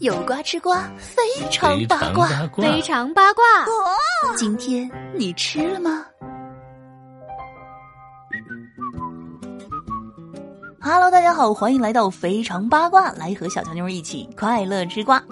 [0.00, 3.44] 有瓜吃瓜，非常八卦，非常八卦。
[4.36, 6.04] 今天你吃了吗
[10.80, 15.22] ？Hello，大家好，欢迎来到非常八卦，来和小强妞一起快乐吃瓜。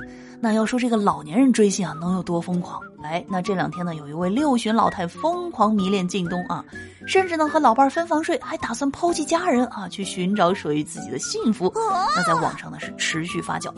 [0.40, 2.80] 那要说这个老年人追星啊，能有多疯狂？
[3.02, 6.64] 来，那这两天呢，有一位六旬老太疯狂迷恋靳东啊，
[7.04, 11.72] 甚至呢和老伴儿分房睡，还打算抛弃家人啊，去寻找属于自己的幸福。
[12.14, 13.72] 那在网上呢是持续发酵。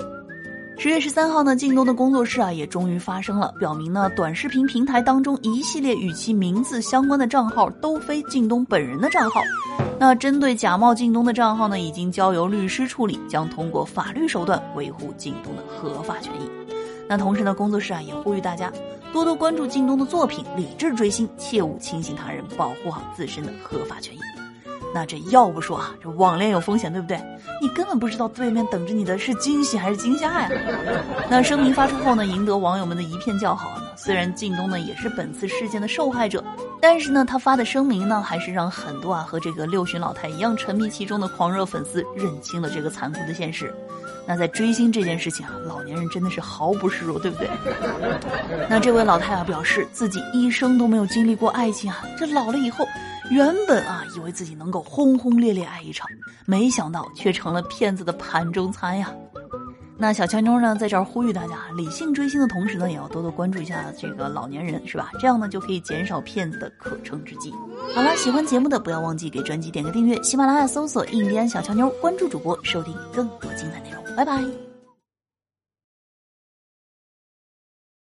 [0.77, 9.40] 十月十三号呢，靳东的工作室啊也终于发声了，表明呢短视频平台当中一系列与其名字相关的账号都非靳东本人的账号。
[9.98, 16.50] 那针对假冒靳东的账号呢，已经交由律师处理，将通过法律手段维护靳东的合法权益。
[17.09, 18.70] 那同时呢，工作室啊也呼吁大家
[19.12, 24.18] 多多关注靳东的作品，理智追星，切勿轻信他人，保护好自身的合法权益。
[24.94, 27.21] 那这要不说啊，这网恋有风险，对不对？
[27.61, 30.50] 你根本不知道对面等着你的是惊喜还是惊吓呀。
[31.29, 33.72] 那声明发出后呢，赢得网友们的一片叫好。
[33.97, 36.45] 虽然靳东呢也是本次事件的受害者，
[36.81, 43.75] 但是呢，他发的声明呢，还是让很多啊和这个六旬老太一样沉迷其中的狂热粉丝认清了这个残酷的现实。
[44.27, 47.50] 那在追星这件事情啊，老年人真的是毫不示弱，对不对？
[48.70, 52.87] 那这位老太啊表示自己一生都没有经历过爱情啊，这老了以后。
[53.30, 56.08] 原本啊，以为自己能够轰轰烈烈爱一场，
[56.47, 59.12] 没想到却成了骗子的盘中餐呀。
[59.97, 65.11] 那小强妞呢，在这儿呼吁大家，理性追星的同时呢，也要多多关注一下这个老年人，是吧？
[65.20, 67.53] 这样呢，就可以减少骗子的可乘之机。
[67.94, 74.16] 好了，喜欢节目的不要忘记给专辑点个订阅，喜马拉雅搜索“印第安小强妞”，关注主播，收听更多精彩内容。
[74.16, 74.64] 拜拜。